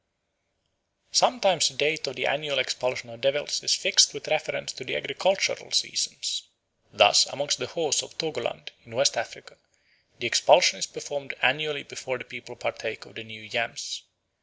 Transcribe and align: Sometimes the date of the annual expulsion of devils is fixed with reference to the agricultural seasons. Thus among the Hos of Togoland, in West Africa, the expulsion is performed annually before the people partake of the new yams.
Sometimes 1.11 1.67
the 1.69 1.75
date 1.75 2.07
of 2.07 2.15
the 2.15 2.25
annual 2.25 2.57
expulsion 2.57 3.11
of 3.11 3.21
devils 3.21 3.61
is 3.61 3.75
fixed 3.75 4.15
with 4.15 4.29
reference 4.29 4.73
to 4.73 4.83
the 4.83 4.95
agricultural 4.95 5.69
seasons. 5.69 6.47
Thus 6.91 7.27
among 7.27 7.51
the 7.59 7.67
Hos 7.67 8.01
of 8.01 8.17
Togoland, 8.17 8.71
in 8.83 8.95
West 8.95 9.15
Africa, 9.15 9.57
the 10.17 10.25
expulsion 10.25 10.79
is 10.79 10.87
performed 10.87 11.35
annually 11.43 11.83
before 11.83 12.17
the 12.17 12.23
people 12.25 12.55
partake 12.55 13.05
of 13.05 13.13
the 13.13 13.23
new 13.23 13.43
yams. 13.43 14.01